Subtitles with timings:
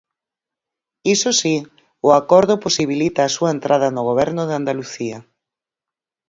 [1.15, 1.55] Iso si,
[2.07, 5.17] o acordo posibilita a súa entrada no goberno de Andalucía.